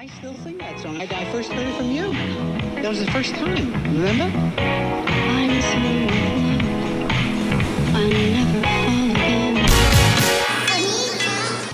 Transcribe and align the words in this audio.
I 0.00 0.06
still 0.06 0.34
sing 0.44 0.58
that 0.58 0.78
song. 0.78 1.00
I, 1.00 1.08
I 1.10 1.24
first 1.32 1.50
heard 1.50 1.66
it 1.66 1.74
from 1.74 1.90
you. 1.90 2.12
That 2.80 2.88
was 2.88 3.04
the 3.04 3.10
first 3.10 3.34
time. 3.34 3.72
Remember? 3.82 4.30
I'm 4.62 5.60
so 5.60 5.76
in 5.76 6.06
love. 6.06 7.10
I 7.96 8.06
never. 8.06 8.78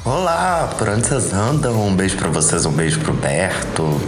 Olá, 0.07 0.75
por 0.79 0.89
onde 0.89 1.07
vocês 1.07 1.35
andam? 1.35 1.87
Um 1.87 1.95
beijo 1.95 2.17
pra 2.17 2.29
vocês, 2.29 2.65
um 2.65 2.73
beijo 2.73 2.99
pro 3.01 3.13
Berto. 3.13 4.01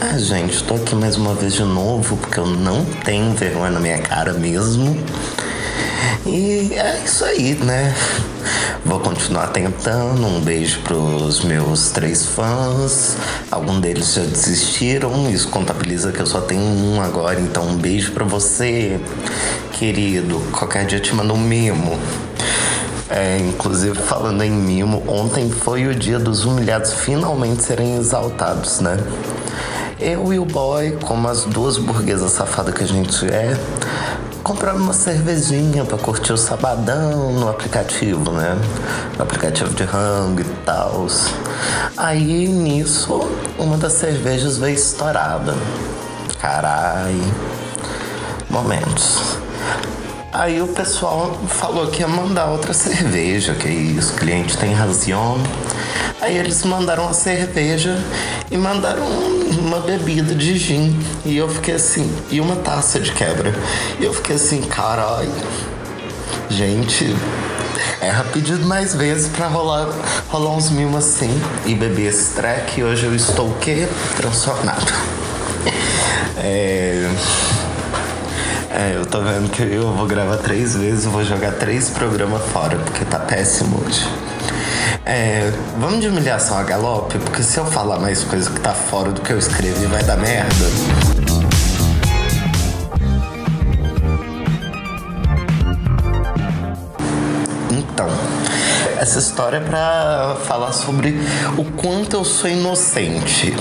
Ah, 0.00 0.18
gente, 0.18 0.64
tô 0.64 0.74
aqui 0.74 0.96
mais 0.96 1.16
uma 1.16 1.34
vez 1.34 1.54
de 1.54 1.62
novo 1.62 2.16
porque 2.16 2.40
eu 2.40 2.46
não 2.46 2.84
tenho 3.04 3.32
vergonha 3.34 3.70
na 3.70 3.78
minha 3.78 3.98
cara 3.98 4.32
mesmo. 4.32 4.96
E 6.26 6.72
é 6.74 7.02
isso 7.04 7.24
aí, 7.24 7.54
né? 7.54 7.94
Vou 8.84 9.00
continuar 9.00 9.48
tentando. 9.48 10.26
Um 10.26 10.40
beijo 10.40 10.80
pros 10.80 11.44
meus 11.44 11.90
três 11.90 12.26
fãs. 12.26 13.16
Alguns 13.50 13.80
deles 13.80 14.14
já 14.14 14.22
desistiram. 14.22 15.30
Isso 15.30 15.48
contabiliza 15.48 16.12
que 16.12 16.20
eu 16.20 16.26
só 16.26 16.40
tenho 16.40 16.62
um 16.62 17.00
agora. 17.00 17.40
Então, 17.40 17.68
um 17.68 17.76
beijo 17.76 18.12
pra 18.12 18.24
você, 18.24 19.00
querido. 19.72 20.40
Qualquer 20.52 20.86
dia 20.86 20.98
eu 20.98 21.02
te 21.02 21.14
mando 21.14 21.34
um 21.34 21.40
mimo. 21.40 21.98
É, 23.08 23.38
inclusive, 23.38 23.98
falando 23.98 24.40
em 24.42 24.52
mimo, 24.52 25.02
ontem 25.08 25.50
foi 25.50 25.86
o 25.88 25.94
dia 25.94 26.16
dos 26.16 26.44
humilhados 26.44 26.92
finalmente 26.92 27.64
serem 27.64 27.96
exaltados, 27.96 28.78
né? 28.78 28.96
Eu 29.98 30.32
e 30.32 30.38
o 30.38 30.44
boy, 30.44 30.96
como 31.04 31.28
as 31.28 31.44
duas 31.44 31.76
burguesas 31.76 32.30
safadas 32.30 32.72
que 32.72 32.84
a 32.84 32.86
gente 32.86 33.26
é, 33.26 33.54
compramos 34.50 34.82
uma 34.82 34.92
cervejinha 34.92 35.84
pra 35.84 35.96
curtir 35.96 36.32
o 36.32 36.36
sabadão 36.36 37.32
no 37.34 37.48
aplicativo, 37.48 38.32
né? 38.32 38.58
No 39.16 39.22
aplicativo 39.22 39.72
de 39.72 39.84
rango 39.84 40.40
e 40.40 40.44
tal. 40.66 41.06
Aí 41.96 42.48
nisso, 42.48 43.30
uma 43.56 43.76
das 43.76 43.92
cervejas 43.92 44.58
veio 44.58 44.74
estourada. 44.74 45.54
Carai. 46.40 47.16
Momentos. 48.48 49.38
Aí 50.32 50.60
o 50.60 50.66
pessoal 50.66 51.32
falou 51.46 51.86
que 51.86 52.00
ia 52.00 52.08
mandar 52.08 52.46
outra 52.46 52.74
cerveja, 52.74 53.54
que 53.54 53.68
isso, 53.68 54.14
o 54.14 54.16
cliente 54.16 54.58
tem 54.58 54.74
razão. 54.74 55.38
Aí 56.20 56.36
eles 56.36 56.62
mandaram 56.64 57.08
a 57.08 57.14
cerveja 57.14 57.96
e 58.50 58.56
mandaram 58.56 59.06
uma 59.58 59.80
bebida 59.80 60.34
de 60.34 60.58
gin. 60.58 60.94
E 61.24 61.36
eu 61.36 61.48
fiquei 61.48 61.74
assim, 61.74 62.14
e 62.30 62.40
uma 62.40 62.56
taça 62.56 63.00
de 63.00 63.10
quebra. 63.12 63.54
E 63.98 64.04
eu 64.04 64.12
fiquei 64.12 64.36
assim, 64.36 64.60
caralho. 64.62 65.32
Gente, 66.50 67.16
é 68.00 68.12
pedido 68.32 68.66
mais 68.66 68.94
vezes 68.94 69.28
pra 69.28 69.46
rolar, 69.46 69.88
rolar 70.28 70.50
uns 70.56 70.70
mimos 70.70 71.04
assim 71.04 71.30
e 71.64 71.74
beber 71.74 72.08
esse 72.08 72.34
track. 72.34 72.80
E 72.80 72.84
hoje 72.84 73.06
eu 73.06 73.14
estou 73.14 73.48
o 73.48 73.54
quê? 73.58 73.88
Transtornado. 74.16 74.92
É. 76.42 77.06
É, 78.70 78.96
eu 78.96 79.04
tô 79.04 79.20
vendo 79.20 79.50
que 79.50 79.62
eu 79.62 79.92
vou 79.92 80.06
gravar 80.06 80.38
três 80.38 80.74
vezes, 80.74 81.04
vou 81.04 81.22
jogar 81.22 81.52
três 81.52 81.90
programas 81.90 82.40
fora, 82.50 82.78
porque 82.78 83.04
tá 83.04 83.18
péssimo 83.18 83.82
hoje. 83.84 84.08
É, 85.04 85.50
vamos 85.78 86.00
de 86.00 86.08
humilhação 86.08 86.58
a 86.58 86.62
galope, 86.62 87.18
porque 87.18 87.42
se 87.42 87.58
eu 87.58 87.64
falar 87.64 87.98
mais 87.98 88.22
coisa 88.22 88.50
que 88.50 88.60
tá 88.60 88.72
fora 88.72 89.10
do 89.10 89.20
que 89.20 89.32
eu 89.32 89.38
escrevi, 89.38 89.86
vai 89.86 90.02
dar 90.02 90.16
merda. 90.16 90.66
Então, 97.70 98.08
essa 98.98 99.18
história 99.18 99.56
é 99.56 99.60
pra 99.60 100.36
falar 100.46 100.72
sobre 100.72 101.18
o 101.56 101.64
quanto 101.64 102.16
eu 102.16 102.24
sou 102.24 102.50
inocente. 102.50 103.54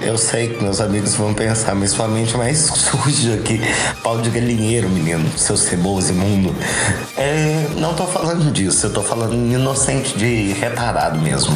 Eu 0.00 0.16
sei 0.16 0.48
que 0.48 0.62
meus 0.62 0.80
amigos 0.80 1.14
vão 1.14 1.34
pensar, 1.34 1.74
mas 1.74 1.90
sua 1.90 2.08
mente 2.08 2.34
é 2.34 2.38
mais 2.38 2.58
suja 2.74 3.36
que 3.38 3.60
pau 4.02 4.20
de 4.20 4.30
galinheiro, 4.30 4.88
menino, 4.88 5.30
seu 5.36 5.56
ceboso 5.56 6.12
imundo. 6.12 6.54
É, 7.18 7.66
não 7.76 7.92
tô 7.92 8.06
falando 8.06 8.50
disso, 8.50 8.86
eu 8.86 8.92
tô 8.92 9.02
falando 9.02 9.34
inocente 9.34 10.16
de 10.16 10.52
retardado 10.54 11.18
mesmo. 11.18 11.54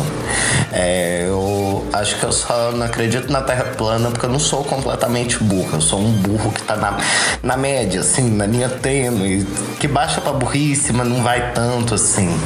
É, 0.71 1.25
eu 1.27 1.87
acho 1.93 2.19
que 2.19 2.25
eu 2.25 2.33
só 2.33 2.73
não 2.73 2.85
acredito 2.85 3.33
na 3.33 3.41
Terra 3.41 3.65
plana 3.77 4.11
porque 4.11 4.27
eu 4.27 4.31
não 4.31 4.39
sou 4.41 4.63
completamente 4.63 5.43
burro. 5.43 5.71
Eu 5.75 5.81
sou 5.81 6.01
um 6.01 6.13
burro 6.13 6.53
que 6.53 6.63
tá 6.63 6.77
na, 6.77 6.99
na 7.43 7.57
média, 7.57 8.01
assim, 8.01 8.29
na 8.31 8.45
linha 8.45 8.69
tênue, 8.69 9.47
que 9.81 9.89
baixa 9.89 10.21
pra 10.21 10.33
burrice, 10.33 10.93
mas 10.93 11.09
não 11.09 11.23
vai 11.23 11.53
tanto 11.53 11.95
assim. 11.95 12.39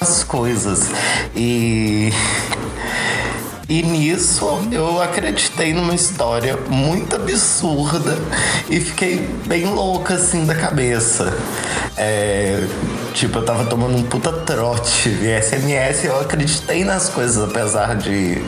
As 0.00 0.24
coisas. 0.24 0.90
E. 1.36 2.10
E 3.72 3.82
nisso 3.82 4.68
eu 4.70 5.00
acreditei 5.00 5.72
numa 5.72 5.94
história 5.94 6.58
muito 6.68 7.16
absurda 7.16 8.18
e 8.68 8.78
fiquei 8.78 9.26
bem 9.46 9.64
louca 9.64 10.12
assim 10.12 10.44
da 10.44 10.54
cabeça. 10.54 11.32
É, 11.96 12.66
tipo, 13.14 13.38
eu 13.38 13.44
tava 13.46 13.64
tomando 13.64 13.96
um 13.96 14.02
puta 14.02 14.30
trote 14.30 15.08
de 15.08 15.40
SMS 15.40 16.04
eu 16.04 16.20
acreditei 16.20 16.84
nas 16.84 17.08
coisas, 17.08 17.42
apesar 17.42 17.96
de. 17.96 18.44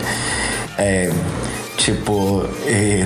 É, 0.77 1.11
tipo, 1.79 2.47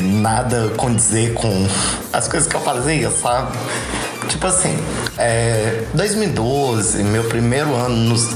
nada 0.03 0.71
condizer 0.77 1.35
com 1.35 1.69
as 2.13 2.27
coisas 2.27 2.49
que 2.49 2.57
eu 2.57 2.61
fazia, 2.61 3.13
sabe? 3.13 3.57
Tipo 4.29 4.47
assim, 4.47 4.77
é, 5.17 5.85
2012, 5.95 7.03
meu 7.03 7.25
primeiro 7.25 7.75
ano 7.75 7.97
nos, 7.97 8.29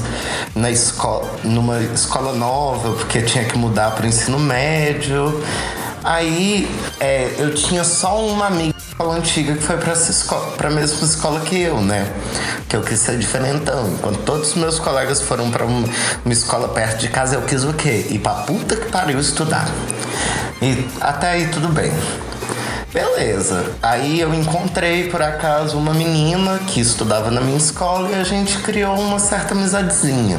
na 0.55 0.71
escola, 0.71 1.29
numa 1.43 1.79
escola 1.81 2.33
nova, 2.33 2.93
porque 2.93 3.21
tinha 3.21 3.45
que 3.45 3.57
mudar 3.57 3.91
para 3.91 4.05
o 4.05 4.07
ensino 4.07 4.39
médio. 4.39 5.41
Aí 6.03 6.69
é, 6.99 7.35
eu 7.37 7.53
tinha 7.53 7.83
só 7.83 8.25
uma 8.25 8.47
amiga 8.47 8.73
antiga 8.99 9.55
que 9.55 9.63
foi 9.63 9.77
para 9.77 9.91
essa 9.91 10.11
escola, 10.11 10.51
para 10.51 10.69
a 10.69 10.71
mesma 10.71 11.05
escola 11.05 11.39
que 11.41 11.59
eu, 11.59 11.81
né? 11.81 12.11
Que 12.67 12.75
eu 12.75 12.81
quis 12.81 12.99
ser 12.99 13.17
diferentão. 13.17 13.87
Enquanto 13.93 14.19
todos 14.23 14.49
os 14.49 14.55
meus 14.55 14.79
colegas 14.79 15.21
foram 15.21 15.51
para 15.51 15.65
uma, 15.65 15.87
uma 16.23 16.33
escola 16.33 16.69
perto 16.69 16.99
de 16.99 17.09
casa, 17.09 17.35
eu 17.35 17.41
quis 17.43 17.63
o 17.63 17.73
quê? 17.73 18.07
Ir 18.09 18.19
pra 18.19 18.33
puta 18.33 18.75
que 18.75 18.89
pariu 18.91 19.19
estudar. 19.19 19.69
E 20.61 20.87
até 21.01 21.31
aí 21.31 21.47
tudo 21.47 21.69
bem. 21.69 21.91
Beleza. 22.93 23.65
Aí 23.81 24.19
eu 24.19 24.31
encontrei 24.35 25.09
por 25.09 25.19
acaso 25.19 25.75
uma 25.79 25.95
menina 25.95 26.59
que 26.59 26.79
estudava 26.79 27.31
na 27.31 27.41
minha 27.41 27.57
escola 27.57 28.11
e 28.11 28.13
a 28.13 28.23
gente 28.23 28.59
criou 28.59 28.95
uma 28.99 29.17
certa 29.17 29.55
amizadezinha. 29.55 30.37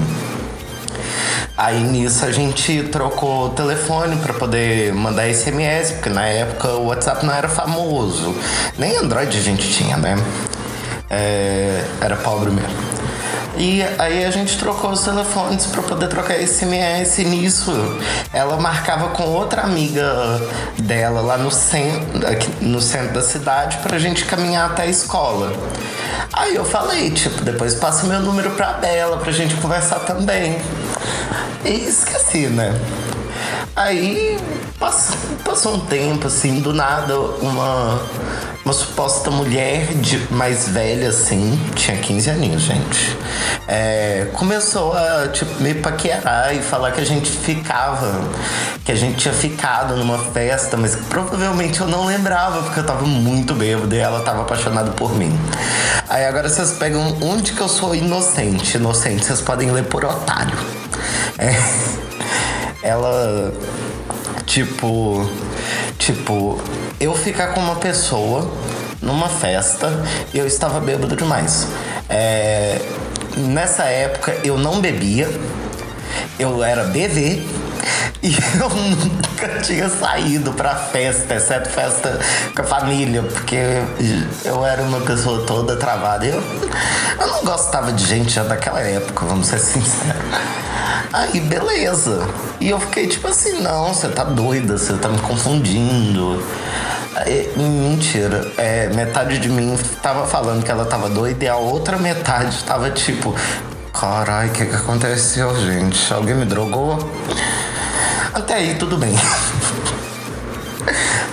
Aí 1.57 1.83
nisso 1.83 2.25
a 2.25 2.31
gente 2.31 2.85
trocou 2.85 3.47
o 3.47 3.49
telefone 3.51 4.17
para 4.17 4.35
poder 4.35 4.95
mandar 4.95 5.29
SMS, 5.33 5.93
porque 5.93 6.11
na 6.11 6.27
época 6.27 6.69
o 6.69 6.87
WhatsApp 6.87 7.27
não 7.27 7.35
era 7.35 7.49
famoso. 7.49 8.37
Nem 8.79 8.97
Android 8.99 9.37
a 9.37 9.41
gente 9.41 9.69
tinha, 9.71 9.97
né? 9.97 10.17
É, 11.11 11.85
era 12.01 12.15
pobre 12.17 12.51
mesmo. 12.51 12.84
E 13.57 13.83
aí 13.99 14.25
a 14.25 14.31
gente 14.31 14.59
trocou 14.59 14.91
os 14.91 15.03
telefones 15.03 15.67
para 15.67 15.83
poder 15.83 16.09
trocar 16.09 16.35
SMS. 16.35 17.19
Nisso, 17.19 17.73
ela 18.33 18.57
marcava 18.57 19.11
com 19.11 19.23
outra 19.25 19.63
amiga 19.63 20.41
dela 20.79 21.21
lá 21.21 21.39
no 21.39 21.51
centro, 21.51 22.27
aqui 22.27 22.51
no 22.61 22.81
centro 22.81 23.15
da 23.15 23.23
cidade 23.23 23.79
pra 23.79 23.99
gente 23.99 24.25
caminhar 24.25 24.71
até 24.71 24.83
a 24.83 24.87
escola. 24.87 25.53
Aí 26.33 26.57
eu 26.57 26.65
falei, 26.65 27.11
tipo, 27.11 27.43
depois 27.43 27.75
passa 27.75 28.07
meu 28.07 28.21
número 28.21 28.51
pra 28.53 28.75
Bela 28.75 29.19
pra 29.19 29.31
gente 29.31 29.55
conversar 29.57 30.01
também. 30.01 30.61
E 31.65 31.71
esqueci, 31.71 32.49
né? 32.49 32.75
Aí 33.77 34.39
passou, 34.79 35.17
passou 35.45 35.75
um 35.75 35.81
tempo, 35.81 36.27
assim, 36.27 36.61
do 36.61 36.73
nada, 36.73 37.19
uma, 37.19 38.01
uma 38.65 38.73
suposta 38.73 39.31
mulher 39.31 39.87
de 39.95 40.17
mais 40.33 40.69
velha, 40.69 41.11
assim, 41.11 41.61
tinha 41.75 41.97
15 41.99 42.31
aninhos, 42.31 42.63
gente. 42.63 43.17
É, 43.69 44.29
começou 44.33 44.95
a 44.95 45.29
tipo, 45.29 45.63
me 45.63 45.75
paquerar 45.75 46.55
e 46.55 46.61
falar 46.61 46.93
que 46.93 47.01
a 47.01 47.05
gente 47.05 47.31
ficava, 47.31 48.23
que 48.85 48.91
a 48.91 48.95
gente 48.95 49.17
tinha 49.17 49.35
ficado 49.35 49.97
numa 49.97 50.19
festa, 50.19 50.77
mas 50.77 50.97
provavelmente 50.97 51.81
eu 51.81 51.87
não 51.87 52.07
lembrava, 52.07 52.63
porque 52.63 52.81
eu 52.81 52.87
tava 52.87 53.05
muito 53.05 53.55
bêbado 53.55 53.95
e 53.95 53.99
ela 53.99 54.21
tava 54.21 54.43
apaixonada 54.43 54.93
por 54.93 55.15
mim. 55.15 55.39
Aí 56.09 56.25
agora 56.25 56.49
vocês 56.49 56.73
pegam 56.73 57.19
onde 57.21 57.53
que 57.53 57.61
eu 57.61 57.69
sou 57.69 57.95
inocente. 57.95 58.77
Inocente, 58.79 59.27
vocês 59.27 59.43
podem 59.43 59.71
ler 59.71 59.85
por 59.85 60.05
otário. 60.05 60.57
É, 61.39 61.55
ela 62.83 63.53
Tipo, 64.47 65.29
tipo, 65.99 66.61
eu 67.01 67.15
ficar 67.15 67.49
com 67.49 67.61
uma 67.61 67.77
pessoa 67.77 68.51
numa 69.01 69.29
festa 69.29 69.91
eu 70.33 70.47
estava 70.47 70.81
bêbado 70.81 71.15
demais. 71.17 71.67
É, 72.09 72.81
nessa 73.37 73.85
época 73.85 74.37
eu 74.45 74.59
não 74.59 74.81
bebia, 74.81 75.29
eu 76.39 76.63
era 76.63 76.85
bebê 76.85 77.43
e 78.23 78.35
eu 78.59 78.69
nunca 78.73 79.61
tinha 79.61 79.89
saído 79.89 80.53
pra 80.53 80.75
festa, 80.75 81.35
exceto 81.35 81.69
festa 81.69 82.19
com 82.55 82.63
a 82.63 82.65
família, 82.65 83.23
porque 83.23 83.83
eu 84.45 84.65
era 84.65 84.83
uma 84.83 85.01
pessoa 85.01 85.45
toda 85.47 85.77
travada. 85.77 86.25
Eu, 86.25 86.43
eu 87.21 87.27
não 87.27 87.45
gostava 87.45 87.93
de 87.93 88.05
gente 88.05 88.33
já 88.33 88.45
daquela 88.45 88.81
época, 88.81 89.27
vamos 89.27 89.47
ser 89.47 89.59
sinceros. 89.59 90.23
Aí, 91.13 91.41
beleza. 91.41 92.27
E 92.61 92.71
eu 92.71 92.81
fiquei 92.81 93.07
tipo 93.07 93.29
assim, 93.29 93.61
não, 93.61 93.93
você 93.93 94.09
tá 94.09 94.25
doida, 94.25 94.79
você 94.79 94.95
tá 94.95 95.09
me 95.09 95.19
confundindo. 95.19 96.43
Aí, 97.15 97.53
mentira. 97.57 98.51
É, 98.57 98.89
metade 98.89 99.39
de 99.39 99.49
mim 99.49 99.79
tava 100.03 100.27
falando 100.27 100.65
que 100.65 100.71
ela 100.71 100.85
tava 100.85 101.09
doida 101.09 101.45
e 101.45 101.49
a 101.49 101.57
outra 101.57 101.97
metade 101.99 102.65
tava 102.65 102.91
tipo, 102.91 103.35
carai, 103.93 104.49
o 104.49 104.51
que 104.51 104.67
que 104.67 104.75
aconteceu, 104.75 105.55
gente? 105.61 106.13
Alguém 106.13 106.35
me 106.35 106.45
drogou? 106.45 106.99
Até 108.35 108.55
aí, 108.55 108.75
tudo 108.75 108.99
bem. 108.99 109.15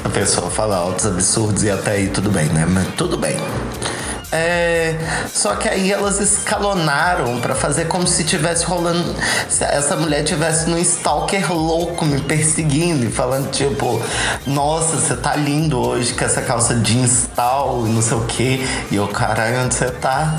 A 0.05 0.09
pessoa 0.09 0.51
fala 0.51 0.77
altos 0.77 1.07
absurdos 1.07 1.63
e 1.63 1.71
até 1.71 1.93
aí 1.93 2.09
tudo 2.09 2.29
bem, 2.29 2.45
né? 2.49 2.67
Mas 2.69 2.89
tudo 2.95 3.17
bem. 3.17 3.35
É, 4.31 4.95
só 5.33 5.55
que 5.55 5.67
aí 5.67 5.91
elas 5.91 6.21
escalonaram 6.21 7.41
pra 7.41 7.55
fazer 7.55 7.87
como 7.87 8.05
se 8.05 8.23
tivesse 8.23 8.65
rolando. 8.65 9.15
Se 9.49 9.63
essa 9.63 9.95
mulher 9.95 10.23
tivesse 10.23 10.69
num 10.69 10.77
stalker 10.77 11.51
louco 11.51 12.05
me 12.05 12.21
perseguindo 12.21 13.03
e 13.03 13.11
falando, 13.11 13.49
tipo, 13.49 13.99
nossa, 14.45 14.97
você 14.97 15.15
tá 15.15 15.35
lindo 15.35 15.79
hoje 15.79 16.13
com 16.13 16.23
essa 16.23 16.43
calça 16.43 16.75
jeans 16.75 17.27
tal 17.35 17.87
e 17.87 17.89
não 17.89 18.01
sei 18.01 18.17
o 18.17 18.25
que. 18.25 18.63
E 18.91 18.95
eu, 18.95 19.07
caralho, 19.07 19.65
onde 19.65 19.73
você 19.73 19.89
tá? 19.89 20.35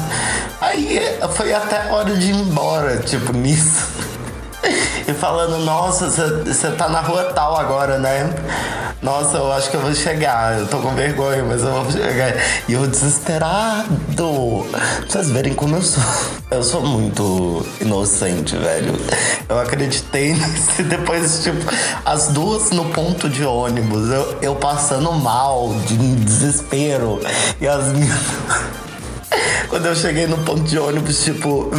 Aí 0.60 1.00
foi 1.34 1.52
até 1.52 1.90
hora 1.90 2.16
de 2.16 2.30
ir 2.30 2.36
embora, 2.36 2.98
tipo, 2.98 3.32
nisso. 3.32 4.01
E 5.08 5.12
falando, 5.12 5.58
nossa, 5.58 6.08
você 6.08 6.70
tá 6.70 6.88
na 6.88 7.00
rua 7.00 7.24
tal 7.34 7.56
agora, 7.56 7.98
né? 7.98 8.32
Nossa, 9.02 9.36
eu 9.36 9.52
acho 9.52 9.68
que 9.68 9.76
eu 9.76 9.80
vou 9.80 9.92
chegar. 9.92 10.60
Eu 10.60 10.68
tô 10.68 10.78
com 10.78 10.94
vergonha, 10.94 11.42
mas 11.42 11.62
eu 11.62 11.72
vou 11.72 11.90
chegar. 11.90 12.36
E 12.68 12.72
eu 12.72 12.86
desesperado. 12.86 13.88
Pra 14.70 15.08
vocês 15.08 15.28
verem 15.30 15.54
como 15.54 15.76
eu 15.76 15.82
sou. 15.82 16.02
Eu 16.52 16.62
sou 16.62 16.82
muito 16.82 17.64
inocente, 17.80 18.54
velho. 18.58 18.92
Eu 19.48 19.58
acreditei 19.58 20.34
nisso. 20.36 20.80
E 20.80 20.82
depois, 20.82 21.42
tipo, 21.42 21.64
as 22.04 22.28
duas 22.28 22.70
no 22.70 22.84
ponto 22.90 23.26
de 23.26 23.42
ônibus. 23.42 24.10
Eu, 24.10 24.38
eu 24.42 24.54
passando 24.54 25.10
mal, 25.12 25.74
de 25.86 25.96
desespero. 25.96 27.20
E 27.58 27.66
as 27.66 27.86
minhas. 27.86 28.20
Quando 29.68 29.86
eu 29.86 29.94
cheguei 29.94 30.26
no 30.26 30.38
ponto 30.38 30.62
de 30.62 30.78
ônibus, 30.78 31.24
tipo, 31.24 31.70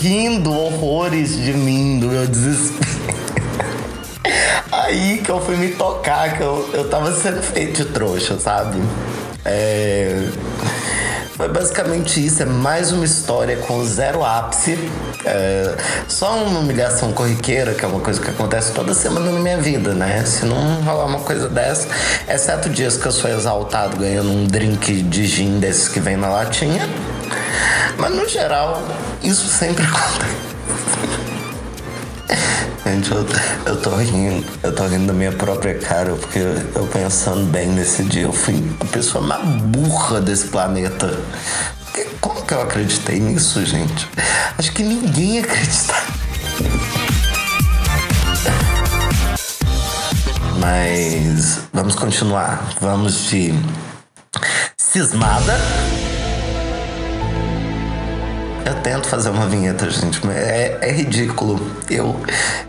rindo 0.00 0.52
horrores 0.52 1.36
de 1.36 1.52
mim, 1.52 1.98
do 1.98 2.08
meu 2.08 2.26
desespero. 2.26 2.96
Aí 4.72 5.18
que 5.18 5.30
eu 5.30 5.40
fui 5.40 5.56
me 5.56 5.68
tocar, 5.70 6.36
que 6.36 6.42
eu, 6.42 6.68
eu 6.72 6.88
tava 6.88 7.12
sendo 7.12 7.42
feito 7.42 7.84
de 7.84 7.90
trouxa, 7.90 8.38
sabe? 8.38 8.80
É. 9.44 10.28
Foi 11.36 11.48
basicamente 11.48 12.24
isso, 12.24 12.42
é 12.42 12.46
mais 12.46 12.92
uma 12.92 13.04
história 13.04 13.58
com 13.58 13.84
zero 13.84 14.24
ápice. 14.24 14.78
É, 15.22 15.74
só 16.08 16.34
uma 16.34 16.60
humilhação 16.60 17.12
corriqueira, 17.12 17.74
que 17.74 17.84
é 17.84 17.88
uma 17.88 18.00
coisa 18.00 18.18
que 18.18 18.30
acontece 18.30 18.72
toda 18.72 18.94
semana 18.94 19.30
na 19.30 19.38
minha 19.38 19.58
vida, 19.58 19.92
né? 19.92 20.24
Se 20.24 20.46
não 20.46 20.80
rolar 20.80 21.04
uma 21.04 21.20
coisa 21.20 21.46
dessa, 21.46 21.88
exceto 22.26 22.70
dias 22.70 22.96
que 22.96 23.04
eu 23.04 23.12
sou 23.12 23.30
exaltado 23.30 23.98
ganhando 23.98 24.30
um 24.30 24.46
drink 24.46 25.02
de 25.02 25.26
gin 25.26 25.58
desses 25.58 25.88
que 25.88 26.00
vem 26.00 26.16
na 26.16 26.28
latinha. 26.28 26.88
Mas 27.98 28.14
no 28.14 28.28
geral, 28.28 28.82
isso 29.22 29.46
sempre 29.46 29.84
acontece. 29.84 30.46
Gente, 32.84 33.10
eu, 33.10 33.26
eu 33.66 33.80
tô 33.80 33.96
rindo. 33.96 34.46
Eu 34.62 34.72
tô 34.72 34.86
rindo 34.86 35.08
da 35.08 35.12
minha 35.12 35.32
própria 35.32 35.76
cara, 35.76 36.14
porque 36.14 36.38
eu 36.38 36.86
pensando 36.92 37.44
bem 37.50 37.66
nesse 37.68 38.04
dia, 38.04 38.22
eu 38.22 38.32
fui 38.32 38.62
a 38.80 38.84
pessoa 38.84 39.24
mais 39.24 39.44
burra 39.62 40.20
desse 40.20 40.46
planeta. 40.46 41.18
Como 42.20 42.42
que 42.42 42.54
eu 42.54 42.62
acreditei 42.62 43.18
nisso, 43.18 43.64
gente? 43.64 44.08
Acho 44.56 44.72
que 44.72 44.82
ninguém 44.82 45.40
acredita. 45.40 45.94
Mas 50.60 51.58
vamos 51.72 51.94
continuar. 51.94 52.68
Vamos 52.80 53.28
de 53.28 53.52
cismada. 54.76 55.58
Eu 58.66 58.74
tento 58.82 59.06
fazer 59.06 59.30
uma 59.30 59.46
vinheta, 59.46 59.88
gente, 59.88 60.26
mas 60.26 60.36
é, 60.36 60.78
é 60.82 60.90
ridículo. 60.90 61.70
Eu, 61.88 62.20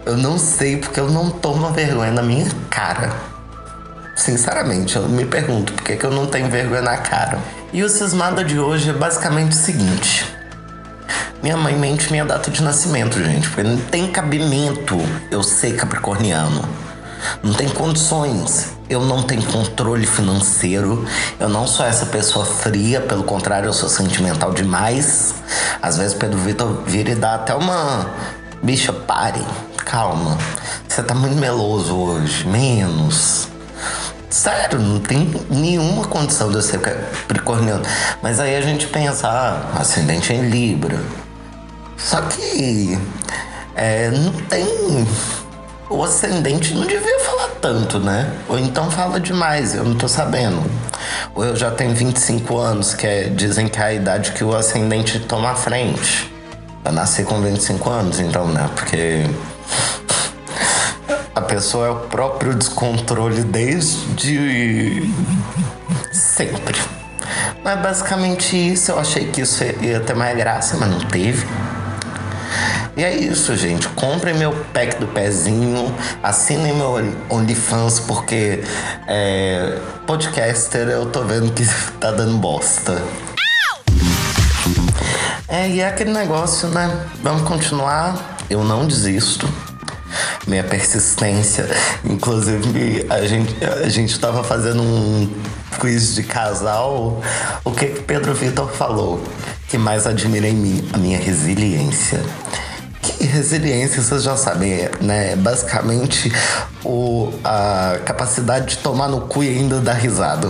eu 0.05 0.15
não 0.15 0.38
sei 0.38 0.77
porque 0.77 0.99
eu 0.99 1.09
não 1.09 1.31
tomo 1.31 1.71
vergonha 1.71 2.11
na 2.11 2.21
minha 2.21 2.45
cara. 2.69 3.11
Sinceramente, 4.15 4.95
eu 4.95 5.09
me 5.09 5.25
pergunto 5.25 5.73
por 5.73 5.83
que, 5.83 5.97
eu 6.05 6.11
não 6.11 6.27
tenho 6.27 6.51
vergonha 6.51 6.83
na 6.83 6.97
cara. 6.97 7.39
E 7.73 7.81
o 7.81 7.89
cismada 7.89 8.44
de 8.44 8.59
hoje 8.59 8.91
é 8.91 8.94
basicamente 8.94 9.53
o 9.53 9.55
seguinte. 9.55 10.31
Minha 11.41 11.57
mãe 11.57 11.75
mente 11.75 12.11
minha 12.11 12.25
data 12.25 12.51
de 12.51 12.61
nascimento, 12.61 13.17
gente. 13.17 13.50
Porque 13.50 13.63
não 13.63 13.77
tem 13.77 14.11
cabimento 14.11 14.95
eu 15.31 15.41
ser 15.41 15.75
capricorniano. 15.75 16.63
Não 17.41 17.55
tem 17.55 17.67
condições. 17.69 18.76
Eu 18.89 19.01
não 19.01 19.22
tenho 19.24 19.44
controle 19.44 20.06
financeiro. 20.06 21.06
Eu 21.39 21.50
não 21.50 21.68
sou 21.68 21.86
essa 21.86 22.06
pessoa 22.06 22.45
fria, 22.45 23.01
pelo 23.01 23.24
contrário, 23.24 23.68
eu 23.68 23.74
sou 23.74 23.89
sentimental 23.89 24.54
demais. 24.54 25.36
Às 25.81 25.98
vezes 25.98 26.13
Pedro 26.13 26.38
Vitor 26.39 26.84
vira 26.86 27.12
e 27.12 27.16
dá 27.16 27.36
até 27.36 27.54
uma. 27.54 28.10
Bicha, 28.63 28.94
pare. 28.94 29.44
Calma. 29.78 30.38
Você 30.88 31.04
tá 31.04 31.13
muito 31.13 31.36
meloso 31.36 31.95
hoje. 31.95 32.48
Menos. 32.48 33.50
Sério, 34.30 34.80
não 34.80 35.00
tem 35.00 35.34
nenhuma 35.50 36.06
condição 36.06 36.50
de 36.50 36.56
eu 36.56 36.62
ser 36.62 36.80
capricorniano. 36.80 37.84
Mas 38.22 38.39
aí 38.39 38.56
a 38.56 38.62
gente 38.62 38.88
pensa, 38.88 39.28
ah, 39.28 39.80
ascendente 39.80 40.31
em 40.31 40.50
Libra. 40.50 41.01
Só 41.98 42.22
que 42.22 42.98
é, 43.75 44.10
não 44.12 44.31
tem. 44.31 45.07
O 45.89 46.04
ascendente 46.04 46.74
não 46.74 46.86
devia 46.86 47.19
falar 47.19 47.46
tanto, 47.62 48.00
né? 48.00 48.31
Ou 48.48 48.57
então 48.57 48.89
fala 48.89 49.19
demais, 49.19 49.75
eu 49.75 49.83
não 49.83 49.95
tô 49.95 50.07
sabendo. 50.07 50.63
Ou 51.36 51.45
eu 51.45 51.56
já 51.56 51.71
tenho 51.71 51.94
25 51.94 52.57
anos, 52.57 52.94
que 52.94 53.06
é, 53.06 53.24
dizem 53.24 53.68
que 53.68 53.80
é 53.80 53.83
a 53.83 53.94
idade 53.94 54.31
que 54.31 54.44
o 54.44 54.56
ascendente 54.56 55.19
toma 55.19 55.51
a 55.51 55.56
frente. 55.56 56.31
Eu 56.83 56.92
nasci 56.92 57.24
com 57.24 57.42
25 57.42 57.89
anos, 57.89 58.19
então, 58.19 58.48
né? 58.48 58.69
Porque 58.75 59.25
a 61.36 61.42
pessoa 61.42 61.88
é 61.88 61.89
o 61.89 61.95
próprio 61.95 62.54
descontrole 62.54 63.44
desde 63.44 65.12
sempre. 66.12 66.80
Mas 67.63 67.81
basicamente 67.81 68.56
isso, 68.56 68.92
eu 68.92 69.00
achei 69.00 69.27
que 69.27 69.42
isso 69.42 69.63
ia 69.81 70.00
ter 70.00 70.15
mais 70.15 70.38
graça, 70.38 70.77
mas 70.77 70.89
não 70.89 71.00
teve. 71.00 71.45
E 72.97 73.03
é 73.03 73.15
isso, 73.15 73.55
gente. 73.55 73.88
Comprem 73.89 74.33
meu 74.33 74.51
pack 74.73 74.99
do 74.99 75.05
pezinho, 75.05 75.95
assinem 76.23 76.73
meu 76.73 76.95
OnlyFans, 77.29 77.99
porque 77.99 78.63
é, 79.07 79.77
podcaster 80.07 80.88
eu 80.88 81.05
tô 81.05 81.24
vendo 81.24 81.53
que 81.53 81.63
tá 82.01 82.10
dando 82.10 82.39
bosta. 82.39 83.00
É, 85.48 85.69
e 85.69 85.79
é 85.79 85.88
aquele 85.88 86.12
negócio, 86.12 86.69
né? 86.69 87.05
Vamos 87.22 87.48
continuar. 87.48 88.36
Eu 88.50 88.63
não 88.63 88.88
desisto. 88.88 89.48
Minha 90.48 90.63
persistência. 90.63 91.69
Inclusive, 92.03 93.05
a 93.12 93.27
gente, 93.27 93.55
a 93.63 93.89
gente 93.89 94.19
tava 94.19 94.43
fazendo 94.43 94.81
um 94.81 95.31
quiz 95.79 96.15
de 96.15 96.24
casal. 96.24 97.22
O 97.63 97.69
que, 97.69 97.86
que 97.86 98.01
Pedro 98.01 98.33
Vitor 98.33 98.72
falou? 98.72 99.24
Que 99.67 99.77
mais 99.77 100.07
admira 100.07 100.48
em 100.48 100.55
mim? 100.55 100.89
A 100.93 100.98
minha 100.98 101.19
resiliência. 101.19 102.24
Resiliência, 103.27 104.01
vocês 104.01 104.24
já 104.24 104.36
sabem, 104.36 104.89
né? 105.01 105.36
Basicamente, 105.36 106.31
o, 106.84 107.31
a 107.43 108.00
capacidade 108.05 108.75
de 108.75 108.77
tomar 108.77 109.07
no 109.07 109.22
cu 109.22 109.43
e 109.43 109.50
ainda 109.50 109.79
dar 109.79 109.93
risada. 109.93 110.50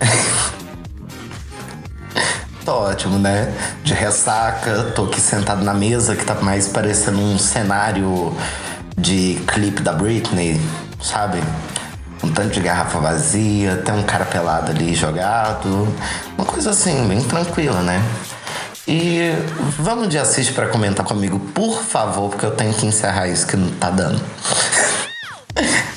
tô 2.64 2.72
ótimo, 2.72 3.18
né? 3.18 3.52
De 3.82 3.94
ressaca, 3.94 4.92
tô 4.94 5.06
aqui 5.06 5.20
sentado 5.20 5.64
na 5.64 5.74
mesa 5.74 6.14
que 6.14 6.24
tá 6.24 6.36
mais 6.36 6.68
parecendo 6.68 7.18
um 7.18 7.36
cenário 7.38 8.32
de 8.96 9.42
clipe 9.46 9.82
da 9.82 9.92
Britney, 9.92 10.60
sabe? 11.02 11.42
Um 12.22 12.30
tanto 12.30 12.50
de 12.50 12.60
garrafa 12.60 13.00
vazia, 13.00 13.78
tem 13.78 13.94
um 13.94 14.02
cara 14.02 14.26
pelado 14.26 14.70
ali 14.70 14.94
jogado. 14.94 15.88
Uma 16.36 16.46
coisa 16.46 16.70
assim, 16.70 17.08
bem 17.08 17.22
tranquila, 17.22 17.80
né? 17.80 18.02
E 18.92 19.30
vamos 19.78 20.08
de 20.08 20.18
assiste 20.18 20.52
para 20.52 20.66
comentar 20.66 21.06
comigo, 21.06 21.38
por 21.38 21.80
favor, 21.80 22.28
porque 22.28 22.44
eu 22.44 22.50
tenho 22.50 22.74
que 22.74 22.84
encerrar 22.84 23.28
isso 23.28 23.46
que 23.46 23.56
não 23.56 23.70
tá 23.70 23.88
dando. 23.88 24.20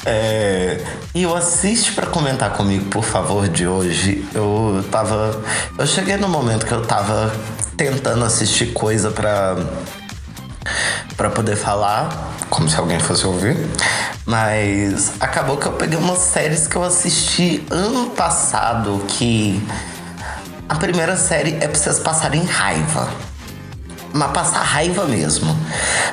É, 0.06 0.84
e 1.16 1.26
o 1.26 1.34
assiste 1.34 1.94
para 1.94 2.08
comentar 2.08 2.52
comigo, 2.52 2.90
por 2.90 3.06
favor, 3.06 3.48
de 3.48 3.66
hoje. 3.66 4.28
Eu 4.34 4.84
tava. 4.92 5.42
Eu 5.80 5.88
cheguei 5.88 6.18
no 6.18 6.28
momento 6.28 6.66
que 6.66 6.74
eu 6.74 6.86
tava 6.86 7.34
tentando 7.78 8.26
assistir 8.26 8.74
coisa 8.74 9.12
pra. 9.12 9.56
pra 11.16 11.30
poder 11.30 11.56
falar, 11.56 12.34
como 12.50 12.70
se 12.70 12.76
alguém 12.76 13.00
fosse 13.00 13.26
ouvir. 13.26 13.56
Mas 14.26 15.14
acabou 15.22 15.56
que 15.56 15.68
eu 15.68 15.72
peguei 15.72 15.98
umas 15.98 16.20
séries 16.20 16.68
que 16.68 16.76
eu 16.76 16.84
assisti 16.84 17.66
ano 17.72 18.10
passado 18.10 19.06
que. 19.08 19.66
A 20.74 20.76
primeira 20.76 21.16
série 21.16 21.52
é 21.62 21.68
pra 21.68 21.76
vocês 21.76 22.00
passarem 22.00 22.44
raiva. 22.46 23.08
mas 24.12 24.32
passar 24.32 24.64
raiva 24.64 25.06
mesmo. 25.06 25.56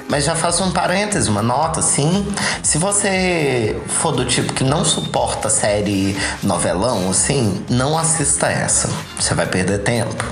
Mas 0.07 0.25
já 0.25 0.37
faço 0.37 0.62
um 0.62 0.71
parêntese, 0.71 1.31
uma 1.31 1.43
nota 1.43 1.81
assim. 1.81 2.31
Se 2.62 2.76
você 2.76 3.75
for 3.87 4.12
do 4.12 4.26
tipo 4.26 4.52
que 4.52 4.62
não 4.62 4.85
suporta 4.85 5.49
série 5.49 6.14
novelão, 6.43 7.09
assim, 7.09 7.64
não 7.71 7.97
assista 7.97 8.49
essa. 8.49 8.90
Você 9.19 9.33
vai 9.33 9.47
perder 9.47 9.79
tempo. 9.79 10.23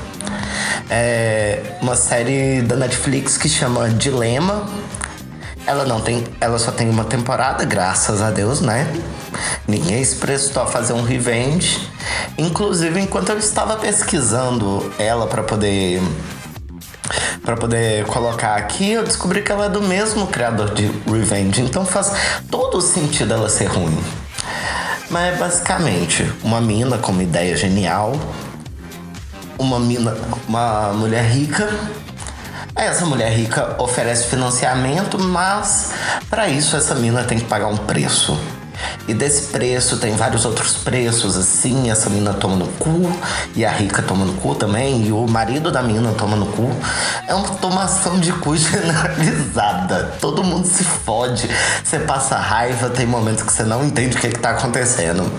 É 0.90 1.62
uma 1.80 1.96
série 1.96 2.60
da 2.60 2.76
Netflix 2.76 3.38
que 3.38 3.48
chama 3.48 3.88
Dilema. 3.88 4.68
Ela 5.66 5.86
não 5.86 6.02
tem, 6.02 6.22
ela 6.38 6.58
só 6.58 6.70
tem 6.70 6.90
uma 6.90 7.04
temporada, 7.04 7.64
graças 7.64 8.20
a 8.20 8.30
Deus, 8.30 8.60
né? 8.60 8.86
Ninguém 9.66 10.02
se 10.04 10.16
prestou 10.16 10.62
a 10.62 10.66
fazer 10.66 10.92
um 10.92 11.02
revenge. 11.02 11.88
Inclusive, 12.36 13.00
enquanto 13.00 13.30
eu 13.30 13.38
estava 13.38 13.76
pesquisando 13.76 14.92
ela 14.98 15.26
para 15.26 15.42
poder 15.42 16.00
para 17.42 17.56
poder 17.56 18.04
colocar 18.04 18.56
aqui, 18.56 18.90
eu 18.90 19.02
descobri 19.02 19.40
que 19.40 19.50
ela 19.50 19.66
é 19.66 19.68
do 19.70 19.80
mesmo 19.80 20.26
criador 20.26 20.74
de 20.74 20.86
Revenge, 21.10 21.62
então 21.62 21.86
faz 21.86 22.12
todo 22.50 22.76
o 22.76 22.82
sentido 22.82 23.32
ela 23.32 23.48
ser 23.48 23.66
ruim. 23.66 23.98
Mas 25.08 25.34
é 25.34 25.36
basicamente 25.38 26.30
uma 26.44 26.60
mina 26.60 26.98
com 26.98 27.10
uma 27.10 27.22
ideia 27.22 27.56
genial, 27.56 28.12
uma 29.58 29.80
mina, 29.80 30.14
uma 30.46 30.92
mulher 30.92 31.24
rica. 31.24 31.68
Essa 32.76 33.06
mulher 33.06 33.32
rica 33.32 33.76
oferece 33.78 34.26
financiamento, 34.26 35.18
mas 35.18 35.92
para 36.28 36.48
isso 36.48 36.76
essa 36.76 36.94
mina 36.94 37.24
tem 37.24 37.38
que 37.38 37.46
pagar 37.46 37.68
um 37.68 37.76
preço. 37.78 38.38
E 39.06 39.14
desse 39.14 39.50
preço 39.50 39.96
tem 39.96 40.14
vários 40.14 40.44
outros 40.44 40.74
preços, 40.76 41.36
assim, 41.36 41.90
essa 41.90 42.10
mina 42.10 42.34
toma 42.34 42.56
no 42.56 42.66
cu, 42.66 43.10
e 43.56 43.64
a 43.64 43.70
rica 43.70 44.02
toma 44.02 44.24
no 44.24 44.34
cu 44.34 44.54
também, 44.54 45.06
e 45.06 45.12
o 45.12 45.26
marido 45.26 45.70
da 45.70 45.82
mina 45.82 46.12
toma 46.12 46.36
no 46.36 46.46
cu. 46.46 46.70
É 47.26 47.34
uma 47.34 47.48
tomação 47.48 48.20
de 48.20 48.32
cu 48.32 48.54
generalizada. 48.56 50.12
Todo 50.20 50.44
mundo 50.44 50.66
se 50.66 50.84
fode, 50.84 51.48
você 51.82 51.98
passa 51.98 52.36
raiva, 52.36 52.90
tem 52.90 53.06
momentos 53.06 53.42
que 53.42 53.52
você 53.52 53.64
não 53.64 53.84
entende 53.84 54.16
o 54.16 54.20
que, 54.20 54.28
que 54.28 54.38
tá 54.38 54.50
acontecendo. 54.50 55.30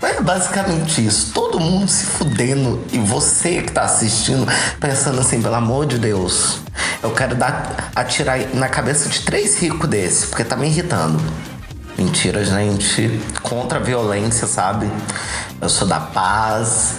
Mas 0.00 0.16
é 0.16 0.20
basicamente 0.22 1.04
isso. 1.04 1.32
Todo 1.32 1.60
mundo 1.60 1.88
se 1.88 2.06
fudendo, 2.06 2.82
e 2.90 2.98
você 2.98 3.62
que 3.62 3.72
tá 3.72 3.82
assistindo, 3.82 4.46
pensando 4.80 5.20
assim, 5.20 5.42
pelo 5.42 5.54
amor 5.54 5.86
de 5.86 5.98
Deus, 5.98 6.58
eu 7.02 7.10
quero 7.10 7.34
dar, 7.34 7.90
atirar 7.94 8.38
na 8.54 8.68
cabeça 8.68 9.08
de 9.08 9.20
três 9.20 9.58
ricos 9.58 9.88
desse, 9.88 10.26
porque 10.26 10.44
tá 10.44 10.56
me 10.56 10.66
irritando. 10.66 11.20
Mentira, 12.00 12.42
gente. 12.42 13.20
Contra 13.42 13.78
a 13.78 13.82
violência, 13.82 14.46
sabe? 14.46 14.90
Eu 15.60 15.68
sou 15.68 15.86
da 15.86 16.00
paz. 16.00 16.94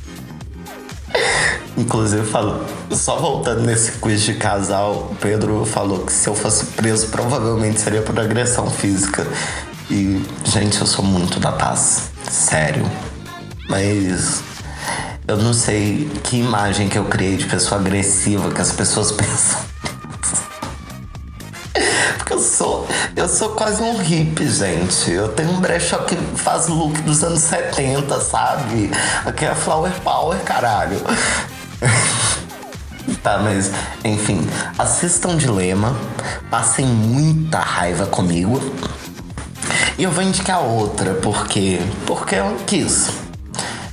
Inclusive, 1.74 2.26
falo, 2.26 2.62
só 2.90 3.16
voltando 3.16 3.62
nesse 3.62 3.92
quiz 3.92 4.20
de 4.20 4.34
casal, 4.34 5.08
o 5.12 5.14
Pedro 5.14 5.64
falou 5.64 6.00
que 6.00 6.12
se 6.12 6.28
eu 6.28 6.34
fosse 6.34 6.66
preso, 6.66 7.08
provavelmente 7.08 7.80
seria 7.80 8.02
por 8.02 8.20
agressão 8.20 8.70
física. 8.70 9.26
E, 9.90 10.22
gente, 10.44 10.78
eu 10.78 10.86
sou 10.86 11.02
muito 11.02 11.40
da 11.40 11.50
paz. 11.50 12.10
Sério. 12.30 12.84
Mas 13.70 14.42
eu 15.26 15.38
não 15.38 15.54
sei 15.54 16.10
que 16.22 16.36
imagem 16.36 16.90
que 16.90 16.98
eu 16.98 17.06
criei 17.06 17.38
de 17.38 17.46
pessoa 17.46 17.80
agressiva 17.80 18.50
que 18.50 18.60
as 18.60 18.72
pessoas 18.72 19.10
pensam. 19.16 19.73
Porque 22.24 22.32
eu 22.32 22.40
sou, 22.40 22.88
eu 23.14 23.28
sou 23.28 23.50
quase 23.50 23.82
um 23.82 23.98
hippie, 23.98 24.48
gente. 24.48 25.10
Eu 25.10 25.28
tenho 25.28 25.50
um 25.50 25.60
brechó 25.60 25.98
que 25.98 26.16
faz 26.16 26.68
look 26.68 26.98
dos 27.02 27.22
anos 27.22 27.40
70, 27.40 28.18
sabe? 28.18 28.90
Aqui 29.26 29.44
é 29.44 29.54
Flower 29.54 29.92
Power, 30.02 30.38
caralho. 30.40 30.98
Tá, 33.22 33.38
mas 33.38 33.70
enfim, 34.02 34.46
assistam 34.78 35.36
Dilema, 35.36 35.94
passem 36.50 36.86
muita 36.86 37.58
raiva 37.58 38.06
comigo. 38.06 38.60
E 39.98 40.02
eu 40.02 40.10
vou 40.10 40.22
indicar 40.22 40.62
outra, 40.62 41.14
porque 41.14 41.80
porque 42.06 42.34
eu 42.34 42.56
quis. 42.66 43.10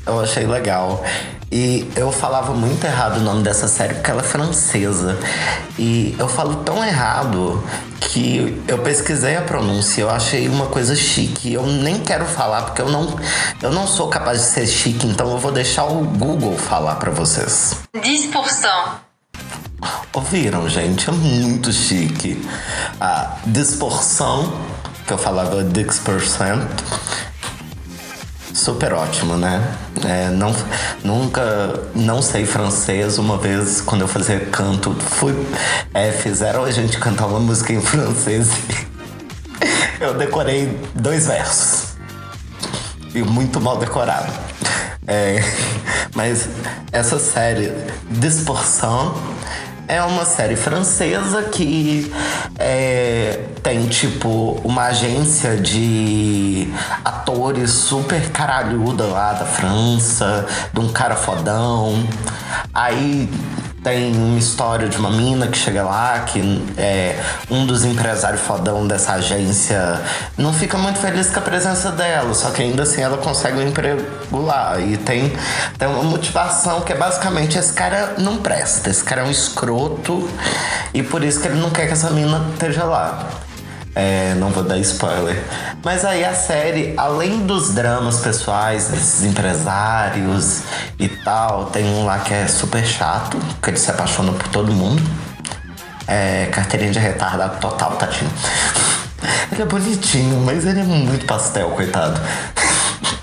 Eu 0.05 0.19
achei 0.19 0.45
legal. 0.45 1.03
E 1.51 1.91
eu 1.98 2.12
falava 2.13 2.53
muito 2.53 2.86
errado 2.86 3.17
o 3.17 3.20
nome 3.20 3.43
dessa 3.43 3.67
série 3.67 3.96
porque 3.96 4.10
ela 4.10 4.22
é 4.22 4.24
francesa. 4.24 5.20
E 5.77 6.15
eu 6.17 6.29
falo 6.29 6.58
tão 6.63 6.84
errado 6.84 7.62
que 8.00 8.62
eu 8.67 8.79
pesquisei 8.79 9.36
a 9.36 9.41
pronúncia, 9.41 10.01
eu 10.01 10.10
achei 10.10 10.48
uma 10.48 10.67
coisa 10.67 10.96
chique. 10.96 11.51
Eu 11.53 11.65
nem 11.65 12.00
quero 12.00 12.25
falar 12.25 12.62
porque 12.63 12.81
eu 12.81 12.89
não, 12.89 13.20
eu 13.62 13.72
não 13.72 13.86
sou 13.86 14.08
capaz 14.08 14.39
de 14.39 14.46
ser 14.46 14.65
chique, 14.65 15.05
então 15.05 15.29
eu 15.29 15.38
vou 15.38 15.51
deixar 15.51 15.84
o 15.86 16.05
Google 16.05 16.58
falar 16.58 16.96
para 16.96 17.12
vocês. 17.12 17.75
10%. 17.93 18.31
Ouviram, 20.13 20.70
gente? 20.70 21.10
É 21.10 21.12
muito 21.12 21.74
chique. 21.74 22.41
A 23.00 23.38
disporção, 23.46 24.53
que 25.05 25.12
eu 25.12 25.17
falava 25.17 25.63
10%. 25.63 27.30
Super 28.53 28.93
ótimo, 28.93 29.38
né? 29.38 29.62
É, 30.05 30.29
não, 30.29 30.53
nunca 31.03 31.79
não 31.96 32.22
sei 32.22 32.46
francês. 32.46 33.17
Uma 33.17 33.38
vez, 33.38 33.81
quando 33.81 34.01
eu 34.01 34.08
fazia 34.08 34.39
canto, 34.39 34.93
fui, 34.93 35.34
é, 35.93 36.12
fizeram 36.12 36.63
a 36.63 36.72
gente 36.72 36.98
cantar 37.00 37.27
uma 37.27 37.39
música 37.39 37.72
em 37.74 37.81
francês. 37.81 38.50
eu 40.00 40.13
decorei 40.13 40.77
dois 40.96 41.27
versos. 41.27 41.91
E 43.13 43.22
muito 43.22 43.60
mal 43.60 43.77
decorado. 43.77 44.31
É, 45.08 45.41
mas 46.15 46.48
essa 46.91 47.20
série, 47.20 47.74
Disporção, 48.10 49.15
é 49.91 50.01
uma 50.03 50.24
série 50.24 50.55
francesa 50.55 51.43
que 51.43 52.10
é, 52.57 53.41
tem, 53.62 53.89
tipo, 53.89 54.57
uma 54.63 54.83
agência 54.83 55.57
de 55.57 56.74
atores 57.03 57.71
super 57.71 58.29
caralhuda 58.31 59.03
lá 59.03 59.33
da 59.33 59.45
França, 59.45 60.45
de 60.74 60.79
um 60.79 60.88
cara 60.88 61.17
fodão. 61.17 62.07
Aí 62.74 63.29
tem 63.83 64.15
uma 64.15 64.38
história 64.38 64.88
de 64.88 64.97
uma 64.97 65.09
mina 65.09 65.47
que 65.47 65.57
chega 65.57 65.83
lá, 65.83 66.19
que 66.19 66.63
é 66.77 67.19
um 67.50 67.65
dos 67.65 67.83
empresários 67.83 68.41
fodão 68.41 68.88
dessa 68.88 69.13
agência 69.13 70.00
não 70.38 70.53
fica 70.53 70.77
muito 70.77 71.00
feliz 71.00 71.29
com 71.29 71.39
a 71.39 71.41
presença 71.41 71.91
dela, 71.91 72.33
só 72.33 72.51
que 72.51 72.61
ainda 72.61 72.83
assim 72.83 73.01
ela 73.01 73.17
consegue 73.17 73.57
um 73.57 73.67
emprego 73.67 74.03
lá. 74.31 74.79
E 74.79 74.97
tem, 74.97 75.33
tem 75.77 75.88
uma 75.88 76.03
motivação 76.03 76.81
que 76.81 76.93
é 76.93 76.95
basicamente 76.95 77.57
esse 77.57 77.73
cara 77.73 78.15
não 78.17 78.38
presta, 78.38 78.89
esse 78.89 79.03
cara 79.03 79.21
é 79.21 79.25
um 79.25 79.31
escroto 79.31 80.29
e 80.93 81.01
por 81.01 81.23
isso 81.23 81.39
que 81.39 81.47
ele 81.47 81.59
não 81.59 81.71
quer 81.71 81.88
que 81.88 81.93
essa 81.93 82.11
mina 82.11 82.45
esteja 82.53 82.83
lá. 82.83 83.27
É, 83.93 84.33
não 84.36 84.50
vou 84.51 84.63
dar 84.63 84.77
spoiler. 84.79 85.43
Mas 85.83 86.05
aí 86.05 86.24
a 86.24 86.33
série, 86.33 86.93
além 86.95 87.45
dos 87.45 87.74
dramas 87.74 88.19
pessoais 88.19 88.88
desses 88.88 89.24
empresários 89.24 90.62
e 90.98 91.10
tal, 91.10 91.65
tem 91.65 91.86
um 91.86 92.05
lá 92.05 92.19
que 92.19 92.33
é 92.33 92.48
super 92.48 92.86
chato, 92.86 93.38
que 93.62 93.69
ele 93.69 93.77
se 93.77 93.91
apaixona 93.91 94.31
por 94.31 94.48
todo 94.48 94.71
mundo. 94.71 95.01
É, 96.07 96.48
carteirinha 96.51 96.91
de 96.91 97.00
retardado 97.00 97.60
total, 97.60 97.91
Tatinho. 97.91 98.31
Ele 99.51 99.62
é 99.62 99.65
bonitinho, 99.65 100.41
mas 100.41 100.65
ele 100.65 100.79
é 100.79 100.83
muito 100.83 101.25
pastel, 101.25 101.69
coitado. 101.71 102.19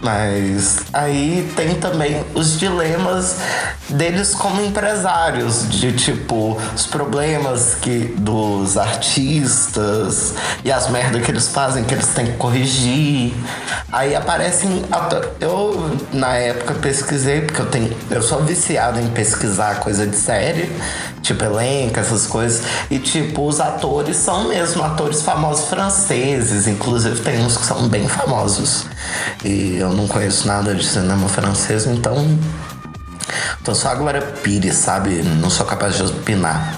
Mas 0.00 0.80
aí 0.92 1.52
tem 1.56 1.74
também 1.74 2.24
os 2.34 2.58
dilemas 2.58 3.36
deles 3.88 4.34
como 4.34 4.62
empresários, 4.62 5.68
de 5.68 5.92
tipo, 5.92 6.58
os 6.74 6.86
problemas 6.86 7.74
que 7.74 8.14
dos 8.18 8.76
artistas 8.76 10.34
e 10.64 10.72
as 10.72 10.88
merdas 10.90 11.24
que 11.24 11.30
eles 11.30 11.48
fazem 11.48 11.84
que 11.84 11.94
eles 11.94 12.08
têm 12.08 12.26
que 12.26 12.36
corrigir. 12.36 13.34
Aí 13.92 14.14
aparecem. 14.14 14.84
Eu, 15.40 15.98
na 16.12 16.34
época, 16.34 16.74
pesquisei, 16.74 17.42
porque 17.42 17.60
eu 17.60 17.66
tenho. 17.66 17.96
Eu 18.10 18.22
sou 18.22 18.42
viciado 18.42 18.98
em 19.00 19.08
pesquisar 19.08 19.80
coisa 19.80 20.06
de 20.06 20.16
série, 20.16 20.70
tipo 21.22 21.44
elenco, 21.44 21.98
essas 21.98 22.26
coisas. 22.26 22.62
E 22.90 22.98
tipo, 22.98 23.46
os 23.46 23.60
atores 23.60 24.16
são 24.16 24.48
mesmo 24.48 24.82
atores 24.82 25.22
famosos 25.22 25.68
franceses, 25.68 26.66
inclusive 26.66 27.20
tem 27.20 27.44
uns 27.44 27.56
que 27.56 27.64
são 27.64 27.88
bem 27.88 28.06
famosos. 28.08 28.86
E 29.44 29.76
eu 29.78 29.92
não 29.92 30.06
conheço 30.06 30.46
nada 30.46 30.74
de 30.74 30.84
cinema 30.84 31.28
francês, 31.28 31.86
então. 31.86 32.38
Tô 33.64 33.74
só 33.74 33.90
a 33.90 33.94
Glória 33.94 34.20
Pires, 34.20 34.74
sabe? 34.74 35.22
Não 35.22 35.48
sou 35.48 35.64
capaz 35.64 35.96
de 35.96 36.02
opinar. 36.02 36.76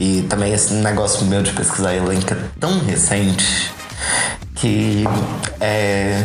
E 0.00 0.22
também 0.22 0.52
esse 0.52 0.74
negócio 0.74 1.24
meu 1.26 1.42
de 1.42 1.52
pesquisar 1.52 1.94
elenco 1.94 2.34
é 2.34 2.36
tão 2.58 2.80
recente 2.80 3.72
que 4.56 5.04
é, 5.60 6.24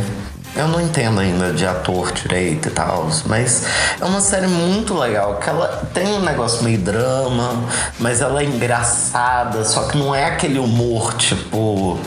eu 0.58 0.68
não 0.68 0.82
entendo 0.82 1.20
ainda 1.20 1.54
de 1.54 1.66
ator 1.66 2.12
direito 2.12 2.68
e 2.68 2.72
tal, 2.72 3.10
mas 3.26 3.64
é 4.00 4.06
uma 4.06 4.20
série 4.20 4.48
muito 4.48 4.98
legal, 4.98 5.36
que 5.36 5.50
ela 5.50 5.88
tem 5.94 6.08
um 6.08 6.22
negócio 6.22 6.64
meio 6.64 6.80
drama, 6.80 7.64
mas 8.00 8.22
ela 8.22 8.42
é 8.42 8.46
engraçada, 8.46 9.64
só 9.64 9.84
que 9.84 9.98
não 9.98 10.14
é 10.14 10.26
aquele 10.26 10.60
humor 10.60 11.14
tipo 11.14 12.00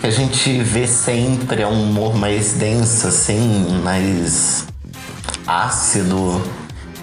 que 0.00 0.06
a 0.06 0.10
gente 0.10 0.60
vê 0.62 0.86
sempre, 0.86 1.62
é 1.62 1.66
um 1.66 1.84
humor 1.84 2.16
mais 2.16 2.54
denso 2.54 3.06
assim, 3.06 3.80
mais 3.84 4.66
ácido. 5.46 6.42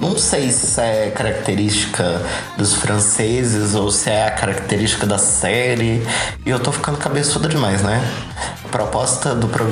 Não 0.01 0.17
sei 0.17 0.49
se 0.51 0.79
é 0.79 1.09
característica 1.09 2.21
dos 2.57 2.73
franceses 2.73 3.75
ou 3.75 3.91
se 3.91 4.09
é 4.09 4.27
a 4.27 4.31
característica 4.31 5.05
da 5.05 5.17
série. 5.17 6.01
E 6.45 6.49
eu 6.49 6.59
tô 6.59 6.71
ficando 6.71 6.97
cabeçuda 6.97 7.49
demais, 7.49 7.81
né? 7.81 8.01
Proposta, 8.71 9.33
do 9.33 9.47
pro... 9.47 9.65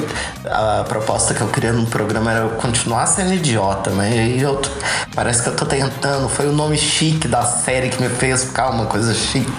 a 0.45 0.83
proposta 0.87 1.33
que 1.33 1.41
eu 1.41 1.47
queria 1.47 1.71
no 1.71 1.85
programa 1.85 2.31
era 2.31 2.49
continuar 2.49 3.05
sendo 3.05 3.33
idiota, 3.33 3.91
né? 3.91 4.27
E 4.27 4.41
eu 4.41 4.61
parece 5.13 5.43
que 5.43 5.49
eu 5.49 5.55
tô 5.55 5.65
tentando. 5.65 6.27
Foi 6.29 6.47
o 6.47 6.51
nome 6.51 6.77
chique 6.77 7.27
da 7.27 7.43
série 7.43 7.89
que 7.89 8.01
me 8.01 8.09
fez 8.09 8.45
ficar 8.45 8.69
uma 8.69 8.85
coisa 8.85 9.13
chique. 9.13 9.51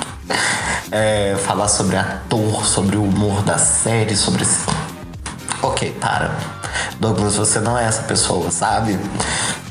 É, 0.90 1.36
falar 1.44 1.68
sobre 1.68 1.96
ator, 1.96 2.64
sobre 2.64 2.96
o 2.96 3.04
humor 3.04 3.42
da 3.42 3.58
série, 3.58 4.16
sobre. 4.16 4.46
Ok, 5.62 5.96
para. 6.00 6.30
Douglas, 6.98 7.36
você 7.36 7.60
não 7.60 7.78
é 7.78 7.84
essa 7.84 8.02
pessoa, 8.02 8.50
sabe? 8.50 8.98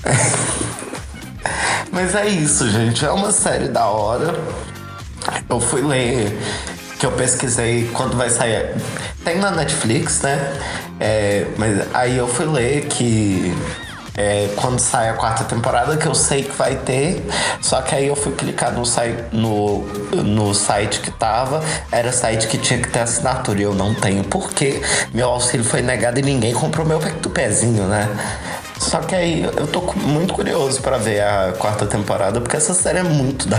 Mas 1.92 2.16
é 2.16 2.28
isso, 2.28 2.70
gente. 2.70 3.06
É 3.06 3.12
uma 3.12 3.32
série 3.32 3.68
da 3.68 3.86
hora. 3.88 4.36
Eu 5.50 5.60
fui 5.60 5.82
ler, 5.82 6.38
que 7.00 7.06
eu 7.06 7.12
pesquisei 7.12 7.90
quando 7.94 8.18
vai 8.18 8.30
sair. 8.30 8.76
Tem 9.24 9.38
na 9.38 9.52
Netflix, 9.52 10.22
né? 10.22 10.54
É, 11.00 11.46
mas 11.58 11.88
aí 11.94 12.18
eu 12.18 12.28
fui 12.28 12.46
ler 12.46 12.86
que 12.88 13.56
é, 14.18 14.50
quando 14.56 14.80
sai 14.80 15.10
a 15.10 15.14
quarta 15.14 15.44
temporada, 15.44 15.96
que 15.96 16.08
eu 16.08 16.16
sei 16.16 16.44
que 16.44 16.56
vai 16.58 16.76
ter. 16.76 17.24
Só 17.62 17.82
que 17.82 17.94
aí 17.94 18.08
eu 18.08 18.16
fui 18.16 18.34
clicar 18.34 18.74
no, 18.74 18.84
no, 19.32 20.24
no 20.24 20.54
site 20.56 21.00
que 21.00 21.12
tava, 21.12 21.64
era 21.92 22.12
site 22.12 22.48
que 22.48 22.58
tinha 22.58 22.80
que 22.80 22.90
ter 22.90 23.00
assinatura 23.00 23.60
e 23.60 23.64
eu 23.64 23.76
não 23.76 23.94
tenho, 23.94 24.24
porque 24.24 24.82
meu 25.14 25.30
auxílio 25.30 25.64
foi 25.64 25.84
negado 25.84 26.20
e 26.20 26.24
ninguém 26.24 26.52
comprou 26.54 26.86
meu 26.86 27.00
pezinho, 27.00 27.84
né? 27.84 28.10
Só 28.80 29.00
que 29.00 29.16
aí 29.16 29.44
eu 29.44 29.68
tô 29.68 29.82
muito 29.96 30.34
curioso 30.34 30.82
para 30.82 30.98
ver 30.98 31.22
a 31.22 31.54
quarta 31.58 31.86
temporada, 31.86 32.40
porque 32.42 32.58
essa 32.58 32.74
série 32.74 33.00
é 33.00 33.04
muito 33.04 33.48
da. 33.48 33.58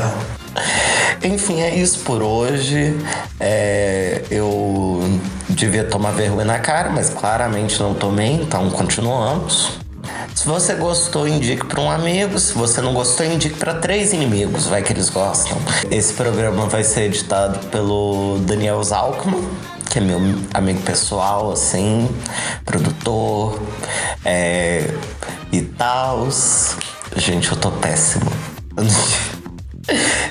Enfim, 1.22 1.60
é 1.60 1.75
isso 1.75 2.00
por 2.00 2.22
hoje. 2.22 2.96
É, 3.40 4.22
eu 4.30 5.00
devia 5.48 5.84
tomar 5.84 6.12
vergonha 6.12 6.44
na 6.44 6.58
cara, 6.58 6.90
mas 6.90 7.10
claramente 7.10 7.80
não 7.80 7.94
tomei, 7.94 8.34
então 8.34 8.70
continuamos. 8.70 9.78
Se 10.34 10.46
você 10.46 10.75
gostou, 10.75 11.26
indique 11.26 11.66
para 11.66 11.80
um 11.80 11.90
amigo. 11.90 12.38
Se 12.38 12.52
você 12.52 12.80
não 12.80 12.94
gostou, 12.94 13.26
indique 13.26 13.56
para 13.58 13.75
três 13.75 14.12
inimigos, 14.12 14.66
vai 14.66 14.82
que 14.82 14.92
eles 14.92 15.10
gostam. 15.10 15.58
Esse 15.90 16.12
programa 16.12 16.66
vai 16.66 16.84
ser 16.84 17.02
editado 17.02 17.58
pelo 17.66 18.38
Daniel 18.42 18.82
Zalkman, 18.84 19.42
que 19.90 19.98
é 19.98 20.00
meu 20.00 20.20
amigo 20.54 20.80
pessoal, 20.82 21.50
assim, 21.50 22.08
produtor 22.64 23.60
é, 24.25 24.88
e 25.50 25.62
tal. 25.62 26.28
Gente, 27.16 27.50
eu 27.50 27.56
tô 27.56 27.72
péssimo. 27.72 28.30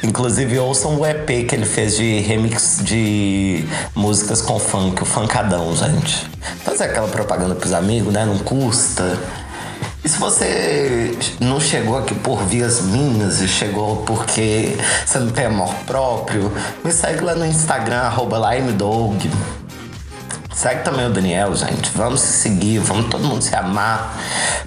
Inclusive, 0.04 0.60
ouçam 0.60 1.00
o 1.00 1.06
EP 1.06 1.48
que 1.48 1.56
ele 1.56 1.66
fez 1.66 1.96
de 1.96 2.20
remix 2.20 2.80
de 2.82 3.66
músicas 3.96 4.42
com 4.42 4.60
funk, 4.60 5.01
o 5.01 5.06
funkadão, 5.06 5.75
gente. 5.75 6.27
Fazer 6.63 6.86
aquela 6.86 7.08
propaganda 7.08 7.56
pros 7.56 7.74
amigos, 7.74 8.13
né? 8.13 8.25
Não 8.25 8.38
custa. 8.39 9.18
E 10.04 10.10
se 10.10 10.18
você 10.20 11.18
não 11.39 11.60
chegou 11.60 11.98
aqui 11.98 12.16
por 12.16 12.44
vias 12.44 12.82
minhas 12.82 13.42
e 13.42 13.48
chegou 13.48 13.98
porque 14.04 14.77
você 15.06 15.20
não 15.20 15.32
tem 15.32 15.46
amor 15.46 15.74
próprio, 15.86 16.51
me 16.84 16.92
segue 16.92 17.24
lá 17.24 17.36
no 17.36 17.46
Instagram, 17.46 17.98
arroba 17.98 18.54
LimeDog. 18.54 19.30
Segue 20.58 20.82
também 20.82 21.06
o 21.06 21.12
Daniel, 21.12 21.56
gente. 21.56 21.92
Vamos 21.94 22.20
se 22.20 22.42
seguir, 22.42 22.80
vamos 22.80 23.12
todo 23.12 23.24
mundo 23.24 23.44
se 23.44 23.56
amar. 23.56 24.18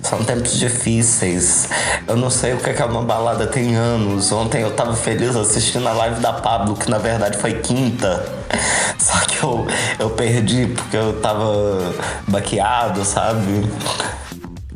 São 0.00 0.22
tempos 0.22 0.56
difíceis. 0.56 1.68
Eu 2.06 2.14
não 2.14 2.30
sei 2.30 2.52
o 2.52 2.58
que 2.58 2.70
é 2.70 2.84
uma 2.84 3.02
balada 3.02 3.44
tem 3.48 3.74
anos. 3.74 4.30
Ontem 4.30 4.62
eu 4.62 4.70
tava 4.70 4.94
feliz 4.94 5.34
assistindo 5.34 5.88
a 5.88 5.92
live 5.92 6.20
da 6.20 6.34
Pablo, 6.34 6.76
que 6.76 6.88
na 6.88 6.98
verdade 6.98 7.38
foi 7.38 7.54
quinta. 7.54 8.24
Só 9.00 9.18
que 9.26 9.42
eu, 9.42 9.66
eu 9.98 10.10
perdi 10.10 10.66
porque 10.66 10.96
eu 10.96 11.20
tava 11.20 11.92
baqueado, 12.28 13.04
sabe? 13.04 13.68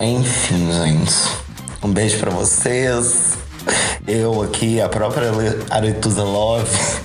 Enfim, 0.00 0.68
gente. 0.72 1.14
Um 1.80 1.92
beijo 1.92 2.18
para 2.18 2.32
vocês. 2.32 3.38
Eu 4.04 4.42
aqui, 4.42 4.80
a 4.80 4.88
própria 4.88 5.30
Aretusa 5.70 6.24
Love. 6.24 7.03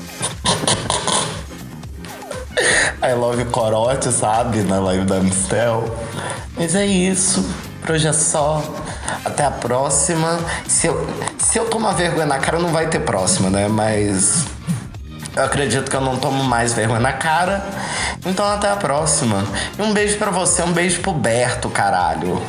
I 3.01 3.13
love 3.13 3.45
Corote, 3.45 4.11
sabe? 4.11 4.59
Na 4.63 4.79
live 4.79 5.05
da 5.05 5.21
Mistel. 5.21 5.83
Mas 6.57 6.75
é 6.75 6.85
isso. 6.85 7.47
Por 7.81 7.91
hoje 7.91 8.07
é 8.07 8.13
só. 8.13 8.61
Até 9.23 9.45
a 9.45 9.51
próxima. 9.51 10.37
Se 10.67 10.87
eu, 10.87 11.07
se 11.37 11.57
eu 11.57 11.65
tomar 11.65 11.93
vergonha 11.93 12.25
na 12.25 12.39
cara, 12.39 12.59
não 12.59 12.69
vai 12.69 12.87
ter 12.87 12.99
próxima, 12.99 13.49
né? 13.49 13.67
Mas. 13.67 14.45
Eu 15.35 15.43
acredito 15.43 15.89
que 15.89 15.95
eu 15.95 16.01
não 16.01 16.17
tomo 16.17 16.43
mais 16.43 16.73
vergonha 16.73 16.99
na 16.99 17.13
cara. 17.13 17.63
Então 18.25 18.45
até 18.45 18.69
a 18.69 18.75
próxima. 18.75 19.45
E 19.77 19.81
um 19.81 19.93
beijo 19.93 20.17
para 20.17 20.31
você, 20.31 20.61
um 20.61 20.73
beijo 20.73 20.99
pro 20.99 21.13
Berto, 21.13 21.69
caralho. 21.69 22.41